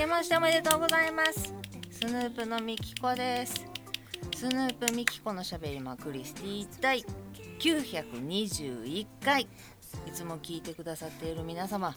[0.00, 1.54] けましておめでとうございます。
[1.90, 3.66] スヌープのみきこです。
[4.34, 7.04] スヌープみきこのしゃべりまクリスティ第
[7.58, 9.46] 921回い
[10.10, 11.94] つも聞いてくださっている皆様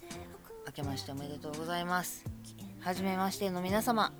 [0.67, 2.25] 明けましておめでとうございます。
[2.81, 4.11] はじめましての皆様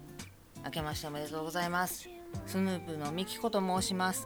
[0.64, 2.08] 明けましておめでとうございます。
[2.48, 4.26] スヌープのみきこと申します。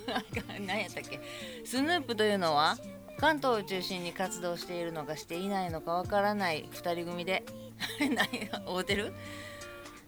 [0.66, 1.20] 何やったっけ？
[1.66, 2.78] スヌープというのは
[3.18, 7.44] 関東を中心に活動しているのかしていないのかわからない2人組で
[8.00, 9.12] 何合うてる？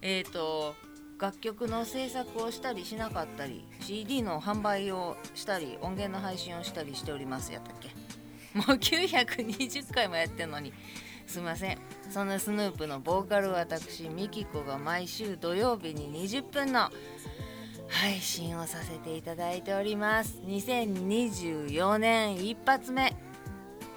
[0.03, 0.75] えっ、ー、と
[1.21, 7.89] 楽曲の制作をしたりしなかったり CD の販売をしたり音源の配信をしたりしておりますやったっけ？
[8.55, 10.73] もう920回もやってんのに。
[11.27, 11.79] すいません。
[12.09, 16.91] そのスヌープのボーカル私ミキコが毎週土曜日に20分の
[17.87, 20.41] 配信をさせていただいております。
[20.47, 23.15] 2024年一発目。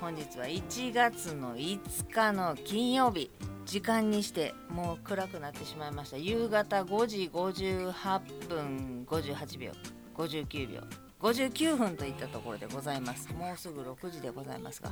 [0.01, 3.31] 本日は1月の5日の金曜日
[3.71, 6.17] 時間にしてもう暗くなってしまいました。
[6.17, 9.71] 夕方5時58分58秒。
[10.13, 10.81] 59秒。
[11.21, 13.31] 59分といったところでございます。
[13.31, 14.91] もうすぐ6時でございますが。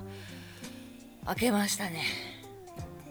[1.28, 2.04] 明けましたね。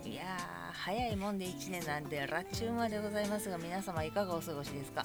[0.06, 5.04] いやー早いもんで1年なんでラッチューマでございますが皆様いかがお過ごしですか？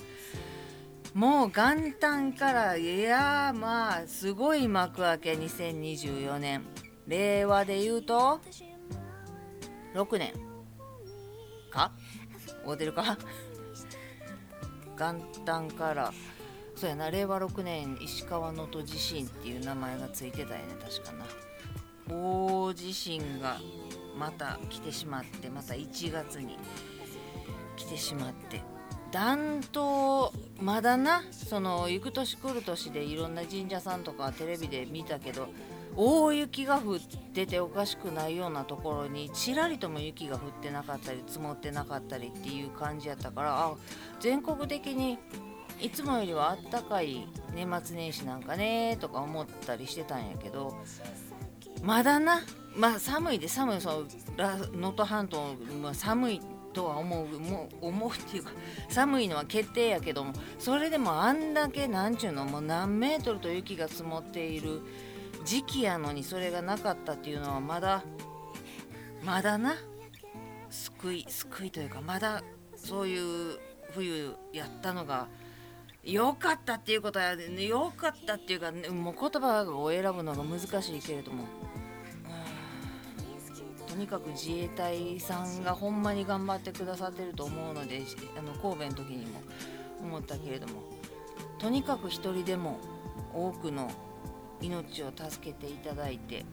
[1.14, 6.64] もう元旦からいやまあすごい幕開け2024年。
[7.06, 8.40] 令和で言うと
[9.94, 10.53] 6年。
[11.74, 11.92] か？
[12.66, 13.18] 合うてるか？
[14.98, 16.14] 元旦から。
[16.76, 17.12] そうやな。
[17.12, 20.76] 令和6年石川能登地震っていう名前がついてたよね。
[20.80, 21.26] 確かな。
[22.16, 23.58] 大地震が
[24.18, 26.58] また来てしまってまた1月に
[27.76, 28.62] 来てしまって。
[29.12, 31.24] 暖冬まだな？
[31.32, 35.50] その行く年来る年でいろんな神社さんとかテレビで見たけど
[35.96, 43.74] 大雪が降ってておかしくないようなところにちらりとも雪が降ってなかったり積もってなかったりっていう感じやったからあ
[44.20, 45.20] 全国的に
[45.80, 50.78] いつもよりはあったかい年末年始なんかねとか思ったりしてたんやけど
[51.82, 52.42] まだな
[52.76, 54.04] まあ寒いで寒いその
[54.74, 56.42] 能登半島、まあ、寒い
[56.74, 58.52] とは思うもう思うっていうか
[58.90, 64.82] 寒いのは決定やけどもそれでもあんだけなんちゅうのもう何メートルと雪が積もっている
[65.44, 68.04] 時期やのにそれがなかったっていうのはまだ
[69.24, 69.76] まだな
[70.70, 72.44] 救い救いというかまだ
[72.76, 73.60] そういう
[73.92, 75.28] 冬やったのが
[76.04, 81.46] 良かったっていうことは良かったっていうかもう言葉を選ぶのが難しいけれども。
[83.88, 88.02] とにかく自衛隊さんがほんまに頑張ってくださってると思うので
[88.36, 89.40] あの神戸の時にも
[90.02, 90.82] 思ったけれども。
[91.60, 92.80] とにかく一人でも
[93.34, 93.90] 多くの
[94.64, 96.44] 命を助けていただいてっ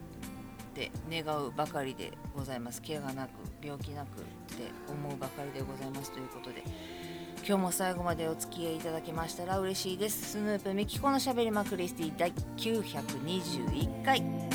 [0.73, 2.81] て願うばかりでございます。
[2.81, 3.29] 怪我なく
[3.61, 4.23] 病気なくっ
[4.57, 6.63] て思うばかりでございますということで
[7.47, 10.31] 今日も最後までお付き合いいただけましたら嬉しいです。
[10.31, 14.50] スヌープミキコのしゃべりまクリスティ第921回。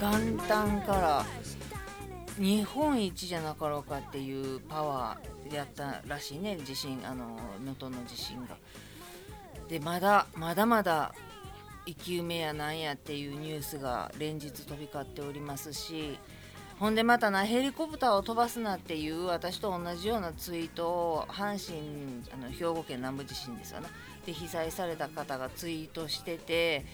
[0.00, 1.24] 元旦から
[2.38, 6.58] 日本一じゃなかろうかっていうパワーやったらしいね。
[6.64, 8.56] 地震あの能登の地震が。
[9.68, 11.14] でまだまだまだ
[11.86, 16.18] 生き埋めやなんやっていうニュースが連日飛び交っておりますし
[16.78, 23.88] ほんでまたなヘリコプターを飛ばすなっていう私と同じようなツイートを阪神あの兵庫県南部地震ですよね。
[24.26, 26.84] で被災された方がツイートしてて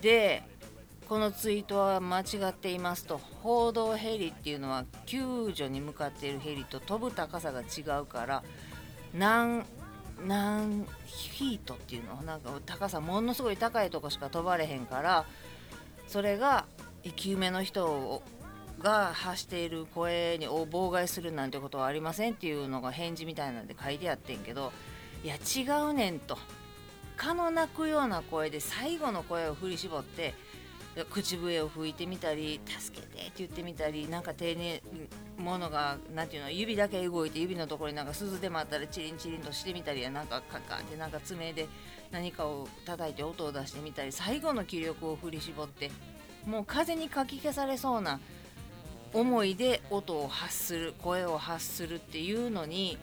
[0.00, 0.42] で
[1.08, 3.18] このツイートは間違っていますと。
[3.42, 8.42] 報道ヘリっていうのは救助に向かっているヘリと飛ぶ高さが違うから
[9.14, 9.64] 何
[10.26, 12.22] 何フィートっていうの？
[12.22, 15.24] なんか高さものすごい高いとこしか飛ばれへんから
[16.06, 16.66] それが
[17.02, 18.22] 生き埋めの人を
[18.82, 24.72] が発している声にを妨害するなんてことはありませんっていうのが返事みたいなんで書いてあってんけど
[25.24, 26.36] いや違うねんと。
[27.16, 30.34] 蚊の鳴くような声で最後の声を振り絞って
[31.10, 34.82] 口笛を吹いてみたり「助けて」って言ってみたりなんか丁寧
[35.38, 41.66] ものが何ていうの指だけ動いて指のところになんか鈴でもあったらチリンチリンとしてみたりやなんかカカンってなんか爪で
[42.10, 45.90] 何かを叩いて音を出してみたり最後の気力を振り絞って
[46.44, 48.20] もう風にかき消されそうな
[49.12, 52.98] 思いで音を発する声を発するっていうのに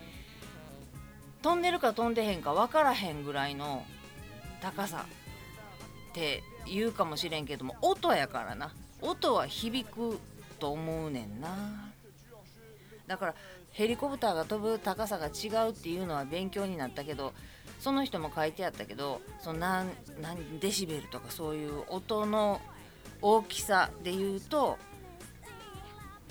[1.41, 3.85] 飛んでるか飛んでへんか分からへんぐらいの
[4.61, 5.05] 高さ
[6.11, 8.73] って言うかもしれんけども音やからな。
[9.01, 10.19] 音は響く
[10.59, 11.91] と思うねんな。
[13.07, 13.35] だから
[13.71, 17.33] ヘリコプターが飛ぶ高さが違うっていうのは勉強になったけど
[17.79, 19.89] その人も書いてあったけどその何
[20.21, 22.61] 何デシベルとかそういう音の
[23.21, 24.77] 大きさで言うと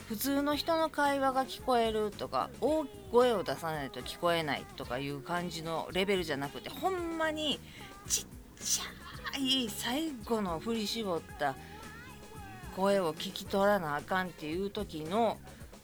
[0.08, 7.60] 普通の人の会話が聞こえるとか大声を出さないと聞こえないとかいう感じのレベルじゃなくてほんまに
[8.06, 8.24] ちっ
[8.58, 11.54] ちゃい最後の振り絞った
[12.74, 15.36] 声を聞き取らなあかんっていう時の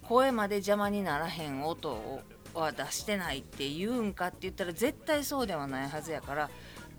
[0.08, 2.22] 声まで邪魔にならへん音
[2.54, 6.50] は出してないって言うんかって言ったら絶対そうではないはずやから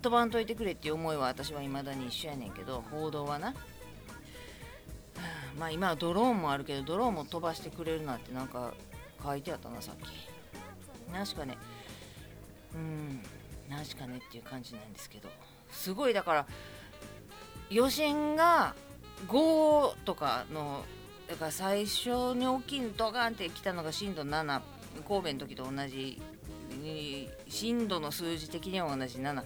[0.04, 3.56] 飛ばんといてくれっていう思いは私は未だに一緒やねんけど報道はな。
[5.57, 8.74] まあ今はドローンもあるけどドローンも飛ばしてくれるなってなんか
[9.24, 10.02] 書いてあったなさっき。
[11.13, 11.57] 確かね。
[12.74, 13.22] うん
[13.69, 15.30] 確かねっていう感じなんですけど。
[15.72, 16.48] すごいだから
[17.72, 18.75] 余震が
[19.28, 20.84] 5とかの
[21.28, 24.62] だから最初に大きいドカンって来たのが震度7
[25.08, 26.22] 神戸の時と同じ。
[27.48, 29.44] 震度の数字的には同じ7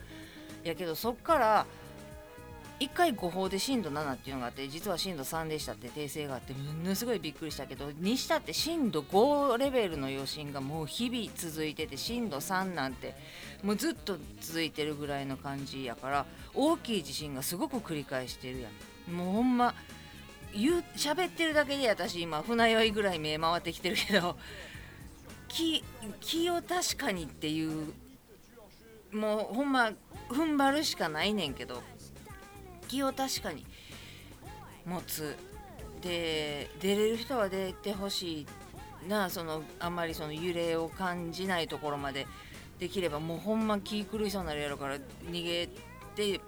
[0.64, 1.66] やけどそっから
[2.80, 13.16] 1回誤報で震度7っていうのがあって実は震度3でしたって訂正があってものすごいびっくりしたけどにしたって震度5レベルの余震がもう日々続いてて震度3なんて
[13.64, 19.12] もうずっと続いてるぐらいの感じやから大きい地震がすごく繰り返してるやん。
[19.14, 19.74] もうほんま
[20.54, 24.38] 言う喋ってるだけで私今船酔いぐらい目回ってきてるけど
[25.48, 25.84] 気
[26.22, 27.94] 気を確かにっていう
[29.12, 29.92] もうほんま
[30.30, 31.84] 踏ん張るしかないねんけど。
[32.90, 33.66] 気を確かに
[34.86, 35.38] 持つ。
[36.02, 38.48] で出れる人は出てほし
[39.04, 42.26] いなそのあんまりその揺れを感じないところまで
[42.80, 44.98] できればもうほんま気狂いそうになるやろから
[45.30, 45.70] 逃げ
[46.16, 46.40] て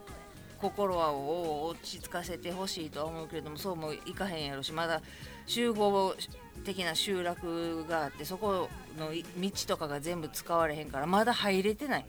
[0.61, 5.01] 心はを落ち着かせてほしいとは思うけれどもそうもいかへんやろしまだ
[5.47, 6.15] 集合
[6.63, 12.05] 的な集落があってそこの道とかが全部使われへんからまだ入れてない。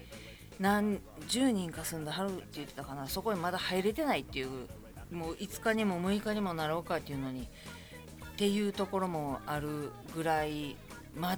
[0.63, 4.69] 何十人か住んではるって言ってたかなそこにまだ入れてないっていう
[5.11, 10.77] もう5日にも6日にもなろうかっていうのにっていうところもあるぐらい
[11.17, 11.37] ま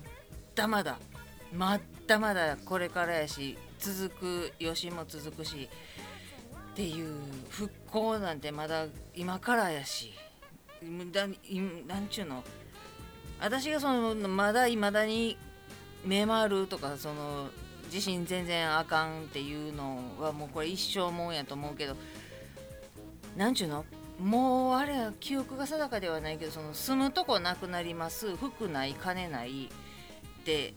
[0.55, 0.99] だまだ
[1.55, 5.71] まだまだこれからやし続く余震も続くし
[6.73, 7.17] っていう
[7.49, 10.13] 復興なんてまだ今からやし。
[11.13, 11.27] だ
[11.87, 12.45] なんちゅうの
[13.41, 15.39] 私がそのまだいまだに
[16.05, 17.49] 目回るとかその
[17.95, 21.95] 自信全然あかんっていうのはもうこれ一生もんやと思うけど
[23.37, 23.85] なんちゅうの？
[24.21, 30.75] もうあれは記憶が定かではないけどその住むとこなくなります服ない金ないって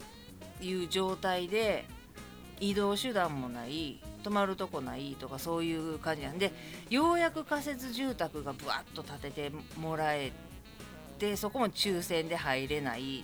[0.62, 1.86] いう状態で
[2.60, 6.54] 移動手段もない泊まるとこないとかそういう感じなんで
[6.92, 10.32] ようやく仮設住宅がぶわっと建ててもらえ
[11.18, 13.24] てそこも抽選で入れない。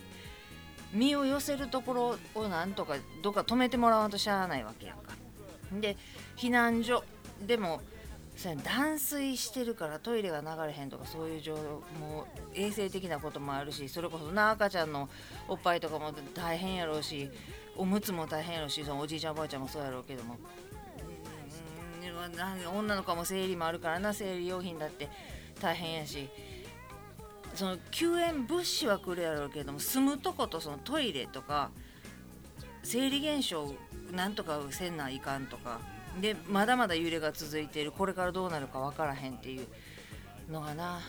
[0.93, 5.13] 身を寄せるところをなんとかどっか止めてもらわんとしゃあないわけやんか。
[5.79, 5.97] で
[6.37, 7.03] 避難所
[7.41, 7.81] でも
[8.63, 11.55] 断水してるからトイレが流れへんとかそういう状
[11.99, 15.07] もう衛生的なこともあるしそれこそな赤ちゃんの
[15.47, 17.29] おっぱいとかも大変やろうし
[17.77, 20.37] おむつも大変やろうしそのおじいちゃんおばあちゃんもそうやろうけども
[22.75, 25.09] 女の子も生理もあるからな生理用品だって
[25.61, 26.27] 大変やし
[27.55, 31.69] その救援物資は来るやろうけども住むとことそのトイレとか
[32.83, 33.73] 生理現象
[34.11, 35.79] なんとかせんないかんとか
[36.19, 39.67] でまだまだ揺れが続いているこれからどうなるか分からへんっていう
[40.51, 40.99] のがな。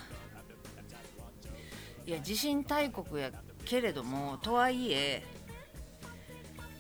[2.07, 3.31] いや地震大国や
[3.65, 5.25] けれどもとはいえ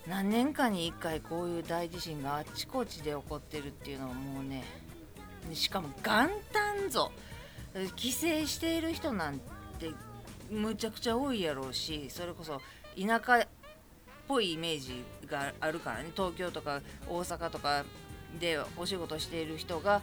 [0.06, 4.64] 何年かに1回こういう大地震があちこちで起こってるっていうのはもうね
[5.54, 7.10] しかも元旦ぞ。
[7.96, 9.40] 帰省している人なん
[9.74, 9.90] て
[10.50, 12.60] むちゃくちゃ多いやろうしそれこそ
[13.00, 13.48] 田舎っ
[14.28, 16.10] ぽいイメージがあるからね。
[16.14, 17.84] 東京とか大阪とか
[18.40, 20.02] でお仕事している人が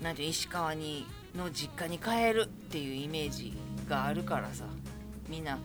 [0.00, 1.06] なんて石川に
[1.36, 3.56] の実家に帰るっていうイメージ
[3.88, 4.64] があるからさ。
[5.28, 5.58] みんな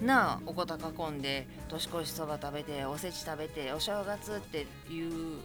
[0.00, 5.38] なあおこた囲んで年越しそば食べておせち食べてお正月っていう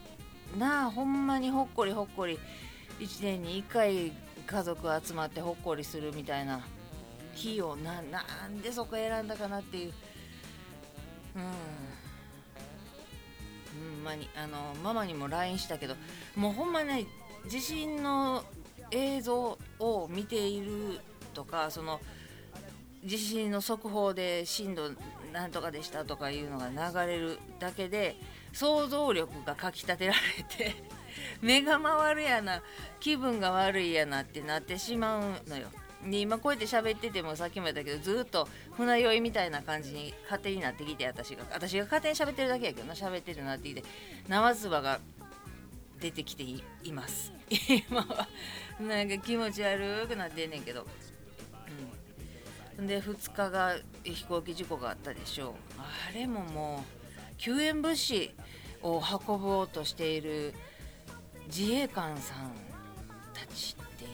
[0.57, 2.39] なあほんまにほっこりほっこり
[2.99, 4.11] 1年に1回
[4.45, 6.61] 家族集まってほっこりするみたいな。
[7.35, 9.93] 日をななんでそこ選んだかなっていう。
[11.35, 11.41] うん。
[13.75, 15.95] ほんまにあのママにも LINE したけど
[16.35, 17.05] もうほんまね
[17.47, 18.43] 地震の
[18.91, 20.99] 映像を見ている
[21.33, 21.99] とかその
[23.03, 24.91] 地震の速報で震度
[25.33, 28.15] なんとかでしたとかいうのが流れるだけで
[28.53, 30.94] 想像力がかきたてられて。
[31.45, 32.63] 目が回るやな
[32.99, 35.67] 気分が悪いやなってなってしまうのよ。
[36.03, 41.43] で今こうやって喋っててもさっきも言ったけどずっと船酔いみたいな感じに勝手になってきて私が。
[41.53, 42.95] 私が勝手に喋ってるだけやけどな。
[42.95, 43.83] 喋ってるなってきて
[44.27, 44.99] 生唾が
[46.01, 47.31] 出てきています。
[47.89, 48.27] 今は。
[48.79, 50.87] なんか気持ち悪くなってんねんけど、
[52.79, 55.53] うん、で2日が飛行機事故があったでしょう。
[55.77, 56.83] あれもも
[57.31, 58.33] う救援物資
[58.81, 60.55] を運ぼうとしている
[61.47, 62.51] 自衛官さん
[63.33, 64.07] たちってい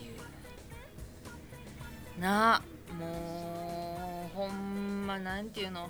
[2.17, 2.21] う。
[2.21, 2.61] な
[2.99, 5.89] もうほんまなんていうの？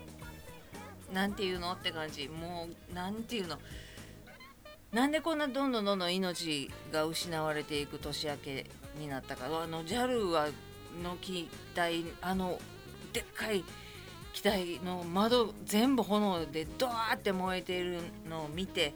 [1.12, 2.28] なんていうのって感じ。
[2.30, 3.58] もうなんていうの？
[4.92, 8.66] なんでこんなどんどんどんどん命が失われていく年明け
[8.98, 9.46] になったか。
[9.46, 10.48] あの JAL は
[11.04, 12.60] の機体あの
[13.14, 13.64] でっかい
[14.34, 18.94] 機体の窓全部炎でドワーって燃えているのを見て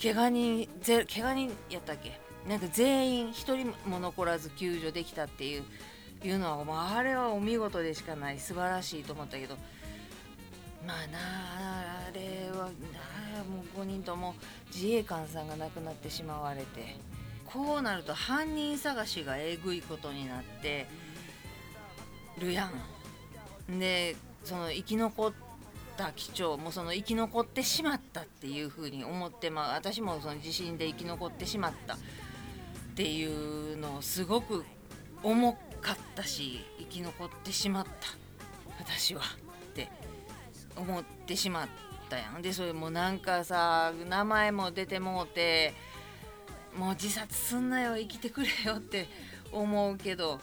[0.00, 2.20] 怪我人ぜ怪我人やったっけ？
[2.48, 5.64] なんか全員1人も残らず救助できたっていう
[6.24, 8.38] いうのは、まあ、あれはお見事でしかない。
[8.38, 9.56] 素晴らしいと思ったけど。
[10.86, 11.18] まあな
[12.08, 12.66] あれは
[13.44, 14.34] もう5人とも
[14.72, 16.96] 自衛官さんが亡くなってしまわれて。
[17.46, 20.86] こうなると犯人探しがえぐいことになって
[22.38, 22.70] るや
[23.68, 23.78] ん。
[23.78, 25.32] でその生き残っ
[25.98, 31.98] た機長もその生き残ってしまったっていうふうに思ってまあ私もその地震で生き残ってしまったっ
[32.94, 34.64] ていうのをすごく
[35.24, 37.90] 重かったし生き残ってしまった。
[38.78, 39.88] 私はって
[40.76, 41.68] 思ってしまっ
[42.08, 42.42] たやん。
[42.42, 45.74] でそれもなんかさ名前も出てもうて
[46.76, 49.08] もう自殺すんなよ生きてくれよって
[49.50, 50.40] 思うけど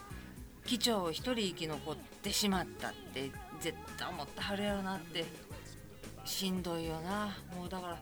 [0.66, 3.32] 機長一人生き残ってしまったって
[3.62, 5.26] 絶対思ってはるやろなって
[6.26, 7.38] しんどいよな。
[7.56, 7.98] もうだから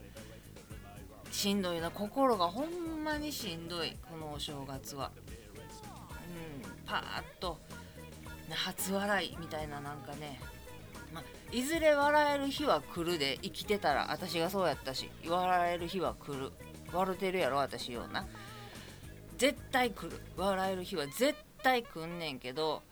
[1.31, 1.91] しんどいな。
[1.91, 5.11] 心がほんまにしんどいこのお正月は。
[6.65, 7.59] うんパーッと
[8.49, 10.39] 初笑いみたいななんかね。
[11.13, 16.51] まいずれ笑える日は来るで生きてたら私がそうやったし笑える日は来る。
[16.91, 18.25] 笑てるやろ私ような。
[19.37, 20.19] 絶対来る。
[20.37, 22.83] 笑える日は絶対来んねんけど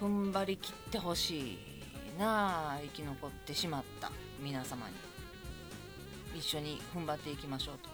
[0.00, 1.58] 踏ん張りきってほしい
[2.18, 4.10] なあ生き残ってしまった。
[4.40, 4.94] 皆様に
[6.38, 7.88] 一緒に踏ん張っていきましょうと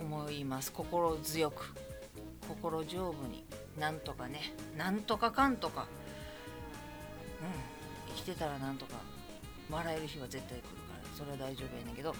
[0.00, 0.72] 思います。
[0.72, 1.72] 心強く
[2.48, 3.44] 心丈夫に
[3.78, 5.86] なんとかねなんとかかんとか
[7.40, 8.94] うん生きてたらなんとか
[9.70, 12.14] 笑える日は絶対来るからそれは大丈夫やねんけど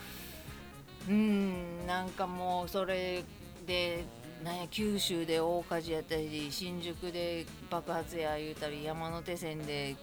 [1.08, 3.24] うんなんかもうそれ
[3.66, 4.04] で
[4.44, 9.96] なんや九州で大火事やったり新宿で爆発や言うたり山手線で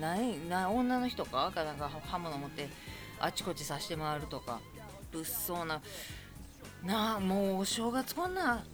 [0.00, 1.50] 何な女の人か？
[1.54, 2.68] かなんか刃物持って
[3.20, 4.60] あちこち刺して回るとか。
[5.12, 5.80] 物騒な。
[6.84, 8.64] なあもうお正月こんな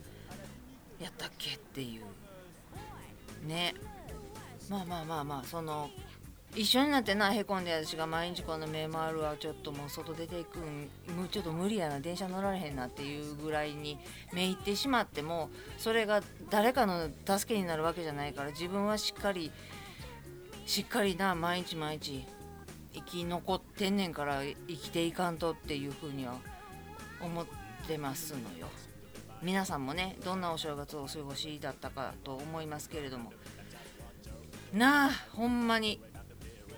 [1.00, 3.46] やったっけっていう。
[3.46, 3.74] ね。
[4.70, 5.90] まあまあまあまあその
[6.54, 9.36] 一緒になってなへこんで私が毎日この目回るわ。
[9.38, 12.00] ちょっともう外出ていくんもうちょっと無理やな。
[12.00, 13.98] 電車乗られへんなっていうぐらいに
[14.32, 19.50] 目いってしまってもそれが誰かの助けになるわけじゃないから自分はしっかり
[20.66, 22.24] しっかりな毎日毎日
[22.94, 26.34] 生き残ってんねんから生きていかんとっていうふうには
[27.20, 27.46] 思っ
[27.86, 28.68] てますのよ。
[29.42, 33.32] 皆さんもねどんなお正月をお過ごしだったかと思いますけれども。
[34.72, 36.00] なあほんまに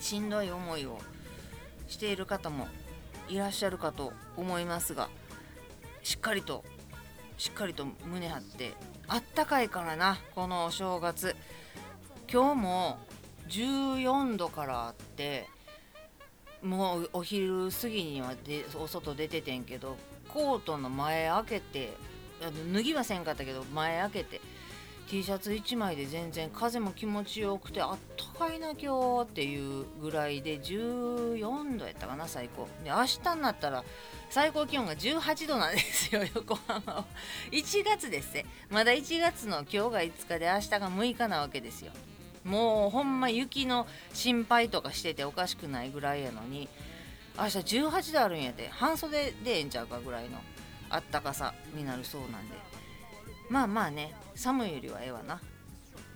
[0.01, 0.99] しんどい思いを
[1.87, 2.67] している方も
[3.29, 5.09] いらっしゃるかと思いますが
[6.03, 6.65] しっかりと
[7.39, 8.73] しっかりと胸張って
[9.07, 11.37] あったかいからなこのお正月。
[12.33, 12.99] 今日も
[13.49, 15.47] 14度からあって
[16.63, 19.97] もうお昼過ぎにはでお外出ててんけど
[20.29, 21.93] コートの前開けて
[22.73, 24.41] 脱ぎはせんかったけど前開けて
[25.09, 32.67] T シャツ1枚で全然風も気持ちよくてあったかいな今日っていうぐらいで14度やったかな最高。
[32.83, 33.85] で明日になったら
[34.31, 37.05] 最高気温が18度なんですよ 横浜は。
[37.53, 41.93] 1月ですねまだ1月の今日が5日で明日が6日なわけですよ。
[42.45, 46.69] もうほんま雪の心配とかしてておかしくないぐらいやのに
[47.39, 50.39] 明日18度あるんやで半袖でええんちゃうかぐらいの
[50.91, 52.55] あったかさになるそうなんで。
[53.51, 55.41] まあまあね寒いよりはええわな。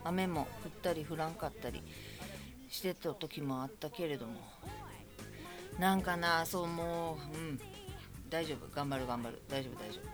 [0.05, 1.83] 雨も降ったり降らんかったり
[2.71, 4.41] してた時もあったけれども。
[5.79, 7.61] なんかなそうもううん。
[8.29, 8.69] 大丈夫。
[8.75, 9.41] 頑張る頑張る。
[9.49, 10.09] 大丈夫大丈夫。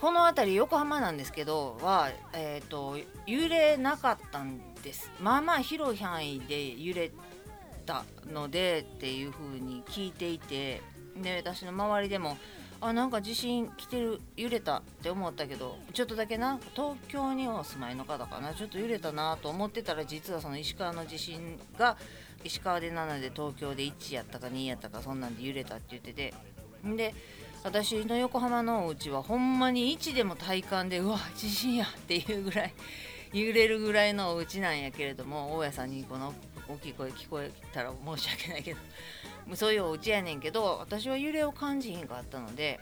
[0.00, 2.96] この辺り横浜なんですけどは、えーと、
[3.26, 5.10] 揺れなかったんです。
[5.20, 7.10] まあまあ広い範囲で揺れ
[7.86, 10.82] たのでっていう風に聞いていて
[11.16, 12.36] で私の周りでも
[12.80, 21.96] あなんか地震来てる揺れたって思ったけどちょっとだけな東京にお住まいの方かなちょっと揺れたなと思ってたら実はその石川の地震が
[22.44, 26.34] 石川で7で東京で1やったか2やったかそんなんで揺れたって言ってて
[26.84, 27.14] で
[27.64, 32.74] 私の横浜のお家はほんまに1でも体感でうわ地震やっていうぐらい
[33.32, 36.34] 揺れるぐらいのお家なんやけれども大家さんにこの
[36.68, 42.80] 大きい声聞こえたら申し訳ないけどそういうお家やねんけど私は揺れを感じひんかったので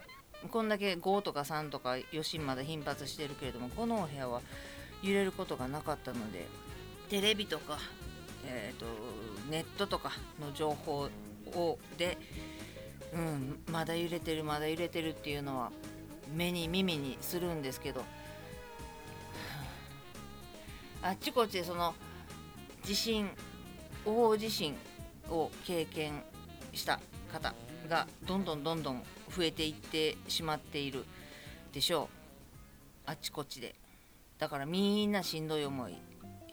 [0.50, 4.40] こんだけ5とか3とか余震まだ頻発してるけれどもこのお部屋は
[5.02, 6.46] 揺れることがなかったので
[7.08, 7.78] テレビとか、
[8.44, 8.86] えーと、
[9.50, 10.10] ネットとか
[10.40, 11.08] の情報
[11.54, 12.18] をで
[13.14, 15.70] うん、まだ揺れてるまだ揺れてるっていうのは
[16.34, 18.02] 目に耳にするんですけど
[21.06, 21.94] あっちこっちでその
[22.82, 23.30] 地震
[24.04, 24.74] 大地震
[25.30, 26.20] を経験
[26.72, 26.98] した
[27.32, 27.54] 方
[27.88, 31.04] がどんどんどんどん増えていってしまっている
[31.72, 32.08] でしょ
[33.06, 33.10] う。
[33.10, 33.76] あっちこっちで
[34.40, 35.96] だからみんなしんどい思い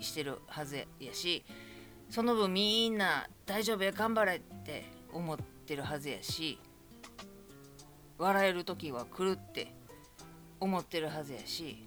[0.01, 1.43] してるはずやし
[2.11, 3.91] その分みんな大丈夫や。
[3.91, 6.59] 頑張れって思ってるはずやし
[8.19, 9.73] 笑える時は来るって
[10.59, 11.83] 思ってるはずやし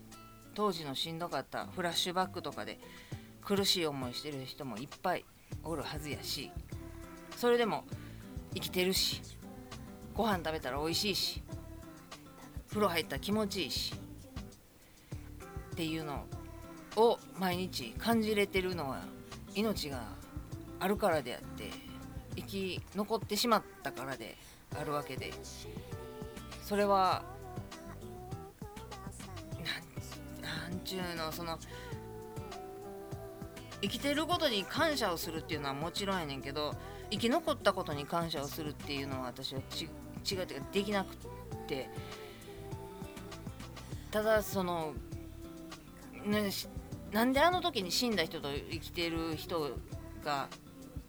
[0.56, 2.80] 当時のしんどかったフラッシュバックとかで
[3.44, 5.24] 苦しい思いしてる人もいっぱい
[5.62, 6.50] おるはずやし
[7.36, 7.84] それでも
[8.54, 9.20] 生きてるし
[10.14, 11.42] ご飯食べたら美味しいし
[12.70, 13.94] 風呂入ったら気持ちいいし
[15.72, 16.24] っていうの
[16.96, 19.00] を毎日感じれてるのは
[19.54, 20.04] 命が
[20.80, 21.70] あるからであって
[22.34, 24.38] 生き残ってしまったからで
[24.74, 25.34] あるわけで
[26.64, 27.35] それは
[30.86, 31.58] ちゅうのその
[33.82, 36.74] 生きてることに感謝をするっていうのはもちろんやねんけど
[37.10, 39.88] 生き残ったことに感謝をするっていうのは私はち
[40.34, 41.16] 違うってできなくっ
[41.68, 41.88] て
[44.10, 44.94] ただその、
[46.24, 46.50] ね、
[47.12, 49.70] なんであの時に死んだ人と生きてる人
[50.24, 50.48] が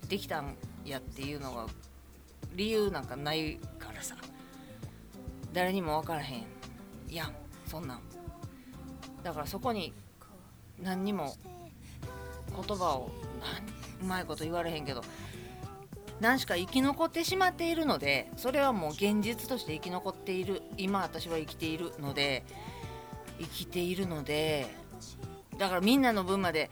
[0.09, 1.67] できたんやっていうのが
[2.55, 4.15] 理由なんかないからさ。
[5.53, 6.45] 誰にも分からへん。
[7.09, 7.33] やん
[7.65, 8.06] そんなん。
[9.23, 9.93] だからそこに
[10.81, 11.35] 何にも
[12.55, 13.11] 言葉を
[14.01, 15.03] うまいこと言われへんけど
[16.19, 22.43] 何しか生き残ってしまっているのでそれはもう現実として生き残っている今私は生きているので
[23.39, 24.67] 生きているので
[25.57, 26.69] だからみんなの分まで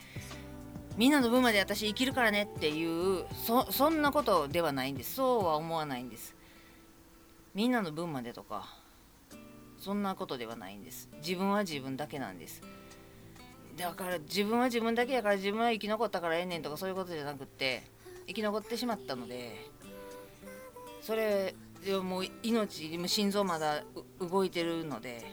[0.98, 3.26] みんなの分まで私生きるからねっていう
[3.70, 5.16] そんなことではないんです。
[5.16, 6.36] そうは思わないんです。
[7.54, 8.85] みんなの分までとか。
[9.86, 12.64] そんなことではないんです自分は自分だけなんです
[13.78, 17.84] だから自分は自分だけやから自分は生き残ったからええねんとかそういうことじゃなくって
[18.26, 19.70] 生き残ってしまったので
[21.02, 21.54] それ
[21.86, 23.84] でもう命心臓まだ
[24.20, 25.24] 動いてるので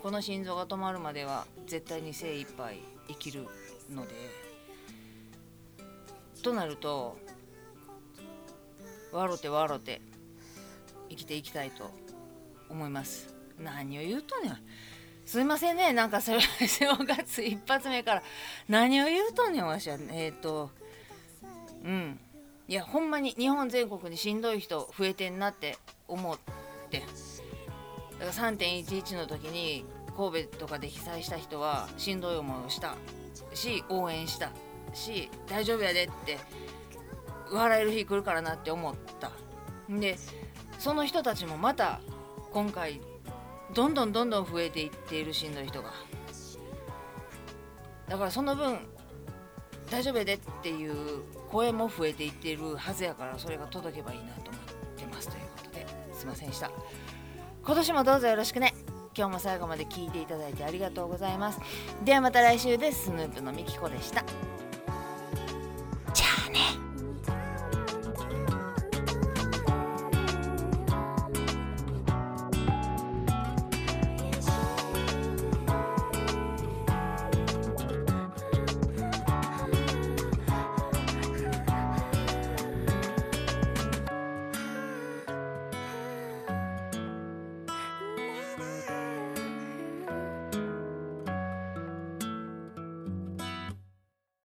[0.00, 3.46] この心臓が止まるまでは絶対に精一杯生きる
[3.90, 4.14] ので。
[6.42, 7.16] となると
[9.12, 10.00] 笑って笑って
[11.08, 11.90] 生きていきたいと
[12.68, 14.56] 思います何を言うとね
[15.24, 15.92] すいませんね。
[15.92, 18.22] なんかそれ正月一発目から。
[18.68, 19.96] 何を言うとんねんわしは。
[20.10, 20.70] えっ、ー、と
[21.84, 22.18] うん。
[22.68, 26.38] いやほんまに日本全国にしんどい人増えてんなって思っ
[26.90, 27.00] て。
[28.18, 29.84] だから3.11の時に
[30.16, 32.96] 神戸とかで被災した人はしんどい思いをした
[33.54, 34.50] し応援した
[34.92, 36.38] し大丈夫やでって
[37.50, 39.30] 笑える日来るからなって思った。
[39.88, 40.18] で
[40.78, 42.00] その人たちもまた
[42.52, 43.00] 今回
[43.74, 45.92] どんどんどんどん増えていっているしんどい人が。
[48.08, 48.78] だからその分
[49.90, 54.62] 大丈夫やでっていう声も増えていっているはずやからそれが届けばいいなと思っ
[54.96, 56.70] てますということですいませんでした。
[57.64, 58.74] 今年もどうぞよろしくね。
[59.14, 61.60] 今日も最後まで聞いていただいてありがとうございます。
[62.04, 63.04] ではまた来週です。
[63.04, 64.24] スヌープのみきこでした。